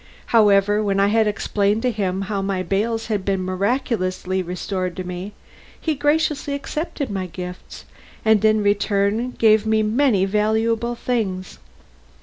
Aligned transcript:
However, 0.33 0.81
when 0.81 0.99
I 0.99 1.09
had 1.09 1.27
explained 1.27 1.83
to 1.83 1.91
him 1.91 2.21
how 2.21 2.41
my 2.41 2.63
bales 2.63 3.05
had 3.05 3.23
been 3.23 3.43
miraculously 3.43 4.41
restored 4.41 4.95
to 4.97 5.03
me, 5.03 5.33
he 5.79 5.93
graciously 5.93 6.55
accepted 6.55 7.11
my 7.11 7.27
gifts, 7.27 7.85
and 8.25 8.43
in 8.43 8.63
return 8.63 9.29
gave 9.37 9.67
me 9.67 9.83
many 9.83 10.25
valuable 10.25 10.95
things. 10.95 11.59